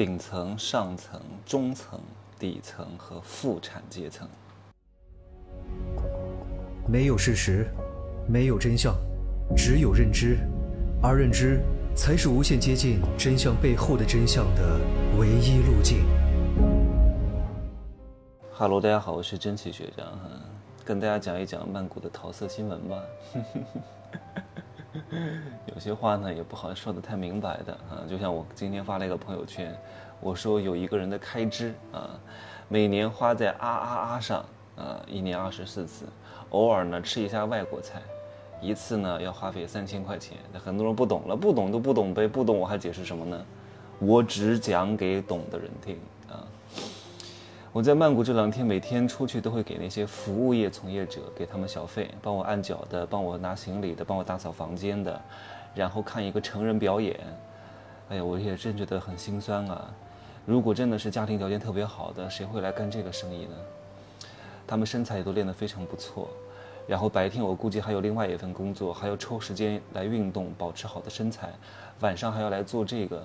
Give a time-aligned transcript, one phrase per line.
[0.00, 2.00] 顶层、上层、中层、
[2.38, 4.26] 底层和副产阶层。
[6.88, 7.66] 没有事实，
[8.26, 8.96] 没有真相，
[9.54, 10.38] 只有认知，
[11.02, 11.60] 而认知
[11.94, 14.80] 才是无限接近真相背后的真相的
[15.18, 15.98] 唯一路径。
[18.50, 20.18] 哈喽，大家好，我是真奇学长，
[20.82, 23.02] 跟大家讲一讲曼谷的桃色新闻吧。
[25.72, 29.74] 有些话呢也不好说的太明白的啊，就像我今天发了一个朋友圈，
[30.20, 32.10] 我说有一个人的开支啊，
[32.68, 34.44] 每年花在啊啊啊上
[34.76, 36.06] 啊，一年二十四次，
[36.50, 38.02] 偶尔呢吃一下外国菜，
[38.60, 40.36] 一次呢要花费三千块钱。
[40.54, 43.44] 很多人不懂了，不懂都不懂呗，不懂我还解释什么呢？
[44.00, 45.98] 我只讲给懂的人听
[46.28, 46.42] 啊。
[47.72, 55.20] 我在曼谷这两天每天出去都会给那些服务业从业者给他们小费，帮我按脚的，帮我拿行李的，帮我打扫房间的，
[55.72, 57.16] 然后看一个成人表演。
[58.08, 59.88] 哎呀，我也真觉得很心酸啊！
[60.44, 63.54] 如果真的是家庭条件特别好的，谁会来干这个生意呢？
[64.66, 66.28] 他们身材也都练得非常不错，
[66.88, 71.52] 然后白天我估计还有另外一份工作，还要抽时间来运动，保持好的身材，
[72.00, 73.24] 晚上还要来做这个，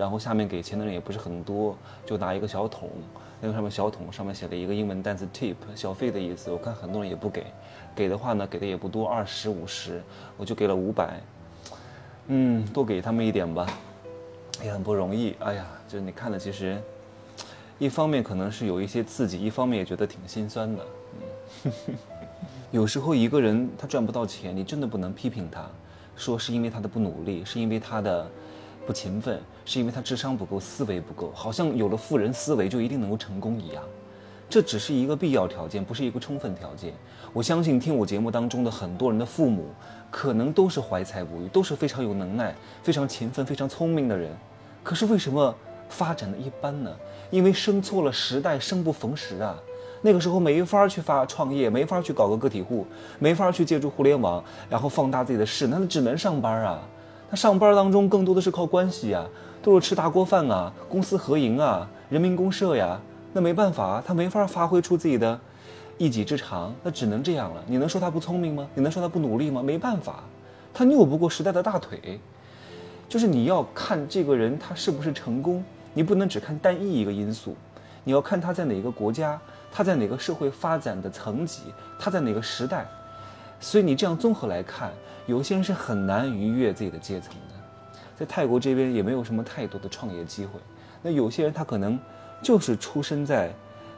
[0.00, 2.88] 然后下面给钱的人也不是很多，就拿一个小桶。
[3.38, 7.44] 那个上面小桶上面写了一个英文单词 tip 小费的意思，我看很多人也不给，
[7.94, 10.02] 给的话呢给的也不多，二十五十，
[10.38, 11.20] 我就给了五百，
[12.28, 13.66] 嗯，多给他们一点吧，
[14.64, 15.36] 也很不容易。
[15.40, 16.80] 哎呀，就是你看的其实，
[17.78, 20.86] 一方面可能是有一些刺激，一方面也觉得挺心酸的。
[21.64, 21.72] 嗯，
[22.72, 25.66] 有时候一个人他赚不到钱，你真的不能批评他，
[26.16, 28.26] 说是因为他的不努力，是因为他的。
[28.90, 33.80] 不勤奋，是因为他智商不够，思维不够，好像有了富人思维就一定能够成功一样。
[34.48, 36.92] 这只是一个必要条件，不是一个充分条件。
[37.32, 39.66] 我相信听我节目当中的很多人的父母，
[40.10, 44.36] 可能都是怀才不遇，都是非常有能耐、非常勤奋、非常聪明的人。
[44.82, 45.54] 可是为什么
[45.88, 46.90] 发展的一般呢？
[47.30, 49.56] 因为生错了时代，生不逢时啊。
[50.02, 52.84] 那个时候没法去发创业，没法去搞个个体户，
[53.20, 56.80] 没法去借助互联网，然后放大自己的势，那只能上班啊。
[57.30, 59.24] 他上班当中更多的是靠关系呀，
[59.62, 63.00] 都是吃大锅饭啊，公私合营啊，人民公社呀。
[63.32, 65.38] 那没办法，他没法发挥出自己的
[65.96, 67.62] 一己之长，那只能这样了。
[67.68, 68.66] 你能说他不聪明吗？
[68.74, 69.62] 你能说他不努力吗？
[69.62, 70.24] 没办法，
[70.74, 72.20] 他拗不过时代的大腿。
[73.08, 75.62] 就是你要看这个人他是不是成功，
[75.94, 77.54] 你不能只看单一一个因素，
[78.02, 79.40] 你要看他在哪个国家，
[79.70, 81.62] 他在哪个社会发展的层级，
[81.96, 82.88] 他在哪个时代。
[83.60, 84.90] 所以你这样综合来看。
[85.26, 87.54] 有些人是很难逾越自己的阶层的，
[88.18, 90.58] 在泰国这边也没有什么太多的创业机会。
[91.02, 91.96] 那有些人他可能
[92.42, 93.52] 就是出生在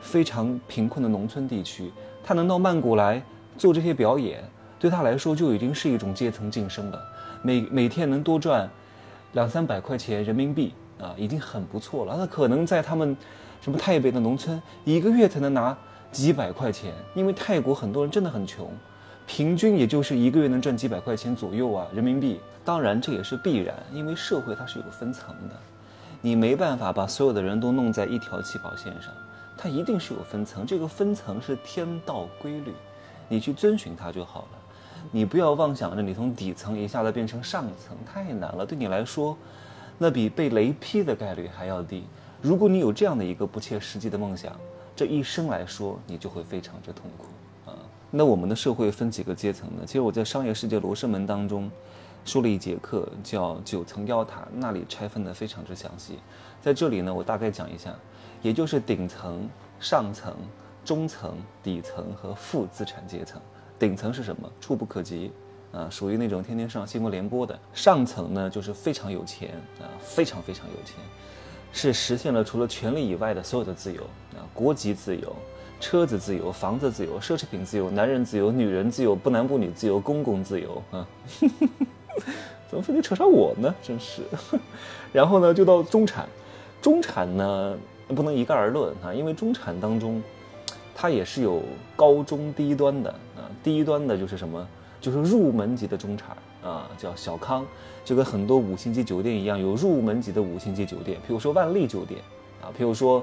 [0.00, 1.90] 非常贫困的农村地区，
[2.22, 3.20] 他能到曼谷来
[3.58, 4.44] 做这些表演，
[4.78, 7.02] 对他来说就已经是一种阶层晋升了。
[7.42, 8.70] 每每天能多赚
[9.32, 12.14] 两三百块钱人民币啊，已经很不错了。
[12.16, 13.16] 那可能在他们
[13.60, 15.76] 什么泰北的农村，一个月才能拿
[16.12, 18.70] 几百块钱，因为泰国很多人真的很穷。
[19.26, 22.40] 平均也就是一个月能赚几百块钱左右啊，人民币。
[22.64, 25.54] 当然这也是必然，因为社会它是有分层的，
[26.20, 29.12] 你没办法把所有的人都弄在一条起跑线上，
[29.56, 30.66] 它一定是有分层。
[30.66, 32.72] 这个分层是天道规律，
[33.28, 34.58] 你去遵循它就好了。
[35.12, 38.66] 你不要妄想着你从底层一下子变成上层，太难了。
[38.66, 39.36] 对你来说，
[39.98, 42.04] 那比被雷劈的概率还要低。
[42.42, 44.52] 如果你有这样的一个不切实际的梦想，
[44.96, 47.26] 这一生来说你就会非常之痛苦。
[48.10, 49.82] 那我们的社会分几个阶层呢？
[49.84, 51.70] 其实我在《商业世界罗生门》当中
[52.24, 56.18] 说了一节课，叫九层妖塔，那里拆分的非常之详细。
[56.62, 57.94] 在这里呢，我大概讲一下，
[58.42, 59.48] 也就是顶层、
[59.80, 60.34] 上层、
[60.84, 63.40] 中层、底层和负资产阶层。
[63.78, 64.50] 顶层是什么？
[64.60, 65.32] 触不可及
[65.72, 67.58] 啊，属于那种天天上新闻联播的。
[67.74, 69.50] 上层呢，就是非常有钱
[69.80, 70.94] 啊，非常非常有钱，
[71.72, 74.02] 是实现了除了权利以外的所有的自由
[74.36, 75.36] 啊，国籍自由。
[75.78, 81.06] 车子自由，房子自由，奢侈品自由，男人自由，女人自由，不男不女自由，公共自由啊！
[82.68, 83.72] 怎么非得扯上我呢？
[83.82, 84.22] 真是。
[85.12, 86.26] 然后呢，就到中产，
[86.80, 87.76] 中产呢
[88.08, 90.22] 不能一概而论啊，因为中产当中，
[90.94, 91.62] 它也是有
[91.94, 93.44] 高中低端的啊。
[93.62, 94.66] 低端的就是什么？
[94.98, 97.64] 就是入门级的中产啊，叫小康，
[98.02, 102.20] 就跟很多五星级酒店一样，有入门级的五星级酒店，比如说万丽酒店
[102.62, 103.22] 啊，比如说。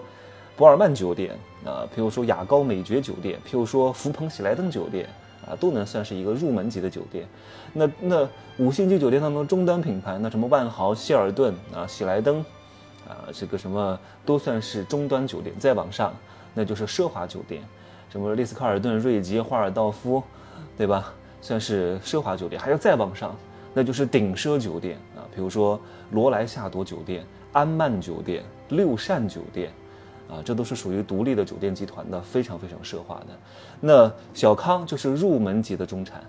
[0.55, 1.31] 博尔曼酒店
[1.65, 5.09] 啊，譬如说雅高美爵酒店，譬如说福朋喜来登酒店
[5.47, 7.27] 啊，都能算是一个入门级的酒店。
[7.73, 12.39] 那那五星级酒店当中中端品牌，那什么万豪、希尔顿啊、喜来登
[13.07, 15.55] 啊，这个什么都算是中端酒店。
[15.57, 16.13] 再往上，
[16.53, 17.63] 那就是奢华酒店，
[18.11, 20.21] 什么丽思卡尔顿、瑞吉、华尔道夫，
[20.77, 21.11] 对吧？
[21.41, 22.61] 算是奢华酒店。
[22.61, 23.35] 还要再往上，
[23.73, 25.79] 那就是顶奢酒店啊，比如说
[26.11, 28.43] 罗莱夏朵酒店、安曼酒店。
[28.69, 29.71] 六善酒店，
[30.29, 33.27] 啊，这都是属于独立的酒店集团的，非常非常奢华的。
[33.79, 36.23] 那小康就是入门级的中产，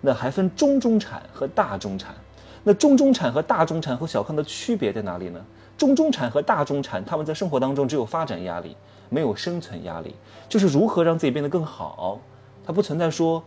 [0.00, 2.14] 那还分中中产和大中产。
[2.62, 5.44] 那中中产和大中产和小康的区别在哪里呢？
[5.76, 8.74] 中中产和大中产他们在生活当中只有发展压力，
[9.10, 10.14] 没有生存压力，
[10.48, 12.18] 就是如何让自己变得更好。
[12.64, 13.42] 它不存在说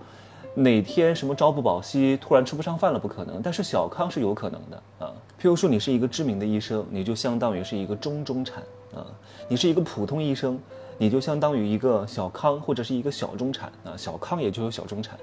[0.54, 3.42] 哪天什么朝不保夕，突然吃不上饭了，不可能。
[3.42, 5.12] 但是小康是有可能的啊。
[5.42, 8.62] 譬如说你是一个知名的医生，你就相当于是一个中中产
[8.98, 9.06] 啊；
[9.48, 10.60] 你是一个普通医生，
[10.98, 13.94] 你就相当于一个小康或者是一个小中产啊。
[13.96, 15.18] 小康也就有小中产。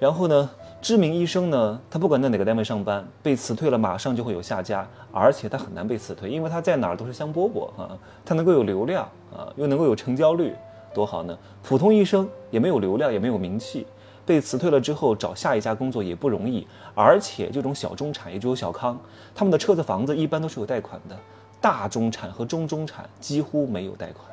[0.00, 0.50] 然后呢，
[0.82, 10.52] 知名医生呢，他不管在哪个单位上班，被辞退了马上就会有下家，而且他很难被辞退，因为他在哪儿都是香饽饽啊，他能够有流量啊，又能够有成交率，
[10.92, 11.38] 多好呢！
[11.62, 13.86] 普通医生也没有流量，也没有名气，
[14.26, 18.98] 被辞退了之后找下一家工作也不容易，而且这种小中产也只有小康，
[19.32, 21.16] 他们的车子房子一般都是有贷款的，
[21.64, 24.26] 大中产和中中产几乎没有贷款，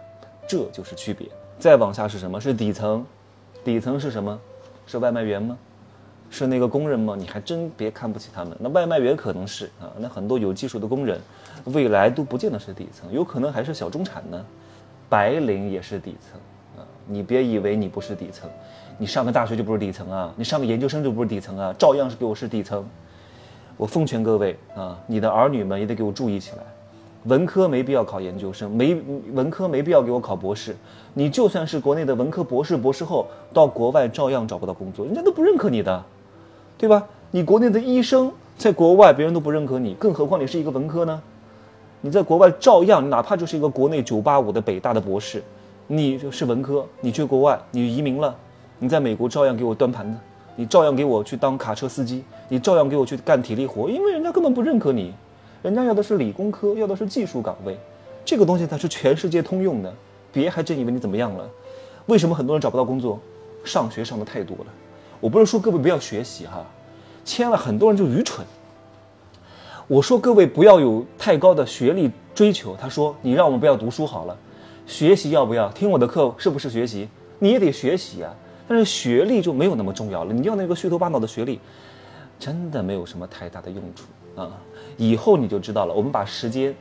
[0.46, 1.30] 这就是区别。
[1.58, 2.42] 再往下是什么？
[2.42, 3.06] 是底层，
[3.64, 4.38] 底层是什么？
[4.86, 5.58] 是外卖员吗？
[6.30, 7.16] 是那个工人吗？
[7.18, 8.54] 你还真别看不起他们。
[8.60, 11.22] 那外卖员可能是啊，那很多有技术的工人，
[11.68, 14.46] 未来都不见得是底层，有可能还是小中产呢。
[15.08, 16.38] 白领也是底层
[16.78, 18.50] 啊，你别以为你不是底层，
[18.98, 22.86] 你上个大学就不是底层啊，你上个研究生就不是底层啊，照样是给我是底层。
[23.78, 26.64] 我奉劝各位啊，你的儿女们也得给我注意起来。
[27.26, 28.96] 文科没必要考研究生，没
[29.34, 30.76] 文科没必要给我考博士。
[31.14, 36.04] 你就算是国内的文科博士、博士后，到国外照样找不到工作，人家都不认可你的，
[36.78, 37.06] 对吧？
[37.30, 41.22] 你国内的医生在国外别人都不认可你，更何况你是一个文科呢？
[42.02, 45.44] 你在国外照样，哪怕就是一个国内九八五的北大的博士，
[45.86, 48.36] 你就是文科，你去国外，你移民了，
[48.80, 50.18] 你在美国照样给我端盘子，
[50.56, 55.14] 你照样给我去当卡车司机，你照样给我去干体力活，因为人家根本不认可你。
[55.62, 57.78] 人家要的是理工科，要的是技术岗位，
[58.26, 59.94] 这个东西它是全世界通用的，
[60.34, 61.48] 别还真以为你怎么样了。
[62.08, 63.20] 为什么很多人找不到工作？
[63.64, 64.66] 上学上的太多了。
[65.20, 66.66] 我不是说各位不要学习哈，
[67.24, 68.46] 签了很多人就愚蠢。
[69.88, 72.76] 我说各位不要有太高的学历追求。
[72.76, 74.36] 他说你让我们不要读书好了，
[74.88, 75.70] 学习要不要？
[75.70, 77.08] 听我的课是不是学习？
[77.38, 78.34] 你也得学习啊。
[78.68, 80.34] 但是学历就没有那么重要了。
[80.34, 81.60] 你要那个虚头巴脑的学历，
[82.42, 84.52] 真的没有什么太大的用处啊。
[84.98, 85.94] 以后你就知道了。
[85.94, 86.76] 我们把时间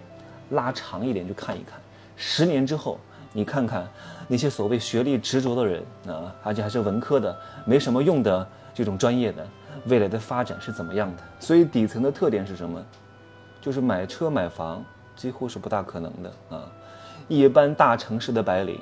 [0.51, 1.79] 拉长一点，去看一看，
[2.17, 2.99] 十年之后，
[3.35, 3.87] 你看看
[4.27, 9.47] 那些所谓学历执着的人啊，而且还是文科的，没什么用的这种专业的，
[9.85, 11.23] 未来的发展是怎么样的？
[11.39, 12.83] 所以底层的特点是什么？
[13.61, 14.83] 就是买车买房
[15.15, 16.65] 几乎是不大可能的啊。
[17.29, 18.81] 一般大城市的白领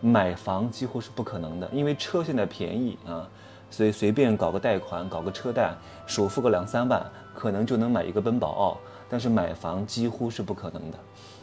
[0.00, 3.28] 买房几乎是不可能的，因为车现在便宜啊。
[3.74, 5.74] 所以随便搞个贷款，搞个车贷，
[6.06, 7.04] 首付个两三万，
[7.34, 8.78] 可能就能买一个奔宝奥。
[9.10, 10.98] 但是买房几乎是不可能的，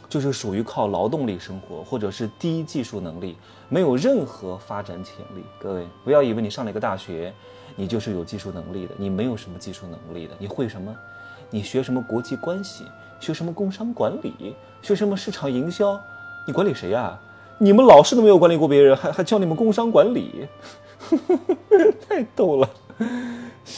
[0.08, 3.36] 就是属于靠劳动力生活，或者是低技术能力，
[3.68, 5.44] 没有任何发展潜力。
[5.60, 7.34] 各位不要以为你上了一个大学，
[7.76, 10.34] 你就是有技术能力的，你没有什么技术能力的。
[10.38, 10.90] 你会什么？
[11.50, 12.86] 你学什么国际关系？
[13.20, 14.56] 学什么工商管理？
[14.80, 16.00] 学什么市场营销？
[16.46, 17.18] 你管理谁呀？
[17.58, 20.48] 你们老师都没有管理过别人，还还教你们工商管理？
[22.08, 22.68] 太逗了，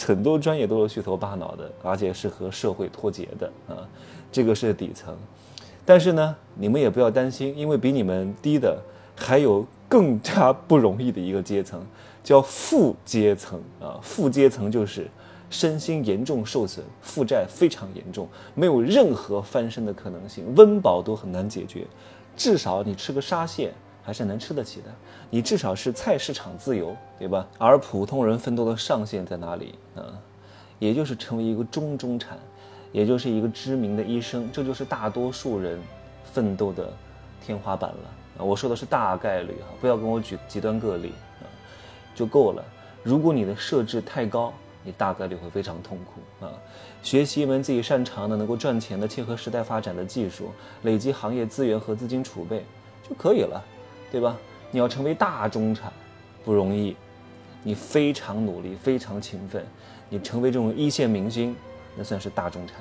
[0.07, 3.89] 很多专业都是虚头巴脑的，而且是和社会脱节的啊。
[4.31, 5.17] 这个是底层，
[5.85, 8.81] 但是呢，你们也不要担心，因为比你们低的
[9.17, 11.81] 还有更加不容易的一个阶层，
[12.23, 13.99] 叫负阶层啊。
[14.03, 15.09] 负阶层就是
[15.51, 21.87] 身心严重受损，负债非常严重，没有任何翻身的可能性，温饱都很难解决，
[22.37, 23.73] 至少你吃个沙县。
[24.05, 24.89] 还是能吃得起的，
[25.31, 27.47] 你至少是菜市场自由，对吧？
[27.57, 30.05] 而普通人奋斗的上限在哪里啊？
[30.79, 32.39] 也就是成为一个中中产，
[32.93, 35.81] 也就是一个知名的医生，这就是大多数人
[36.25, 36.93] 奋斗的
[37.41, 38.45] 天花板了啊。
[38.45, 41.49] 我说的是大概率哈，不要跟我举极端个例啊，
[42.15, 42.63] 就够了。
[43.03, 46.53] 如果你的设置太高，你大概率会非常痛苦啊。
[47.03, 50.51] 学习一门自己擅长的、能够赚钱的、切合时代发展的技术，
[50.83, 52.65] 累积行业资源和资金储备
[53.09, 53.65] 就可以了。
[54.15, 54.37] 对吧？
[54.71, 55.93] 你要成为大中产，
[56.45, 56.97] 不容易。
[57.65, 59.67] 你非常努力，非常勤奋，
[60.09, 61.57] 你成为这种一线明星，
[61.97, 62.77] 那算是大中产。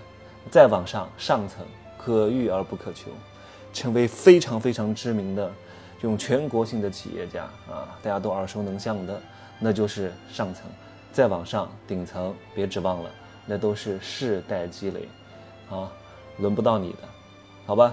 [0.52, 1.66] 再往上，上层
[1.98, 3.10] 可遇而不可求，
[3.74, 5.52] 成为非常非常知名的
[6.00, 9.20] 这种全国性的企业家啊，大家都耳熟能详的，
[9.58, 10.66] 那就是上层。
[11.12, 13.10] 再往上，顶层别指望了，
[13.48, 15.08] 那都是世代积累，
[15.68, 15.92] 啊，
[16.38, 16.98] 轮不到你的，
[17.66, 17.92] 好吧？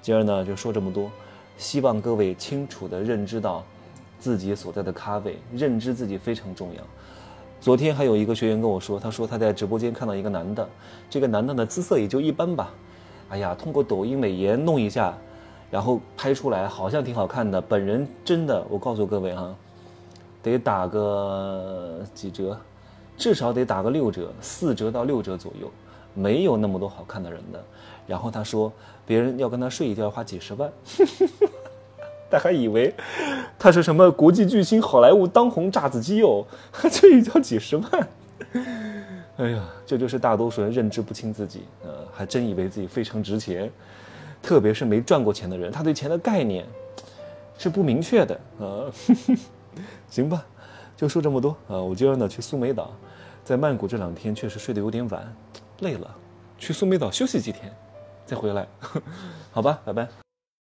[0.00, 1.10] 今儿呢就说这么多。
[1.58, 3.64] 希望各位清楚地认知到
[4.18, 6.82] 自己所在的咖位，认知自己非常重要。
[7.60, 10.66] 昨天还有一个学员跟我说，他说他在直播间看到一个男的，
[11.10, 12.70] 这个男的呢姿色也就一般吧，
[13.28, 15.12] 哎呀，通过抖音美颜弄一下，
[15.68, 19.52] 然后拍出来好像挺好看的，本人真的，我告诉各位哈，
[20.40, 22.56] 得打个几折，
[23.16, 25.68] 至少得打个六折，四折到六折左右，
[26.14, 27.60] 没有那么多好看的人的。
[28.06, 28.72] 然后他说，
[29.04, 30.72] 别人要跟他睡一觉要花几十万，
[32.30, 32.94] 他还以为
[33.58, 36.44] 他是什么国际巨星、好莱坞当红炸子鸡哦，
[36.90, 38.08] 这一觉几十万。
[39.36, 43.70] 哎呀，这就是大多数人认知不清自己，呃，还真以为自己非常值钱，
[44.42, 46.66] 特别是没赚过钱的人，他对钱的概念
[47.56, 48.90] 是不明确的啊。
[50.10, 50.44] 行吧，
[50.96, 51.80] 就说这么多啊。
[51.80, 52.92] 我今儿呢去苏梅岛，
[53.44, 55.32] 在曼谷这两天确实睡得有点晚，
[55.80, 56.16] 累了，
[56.58, 57.72] 去苏梅岛休息几天，
[58.26, 58.66] 再回来，
[59.52, 60.27] 好吧，拜拜。